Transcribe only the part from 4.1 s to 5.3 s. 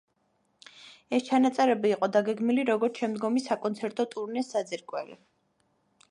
ტურნეს საძირკველი.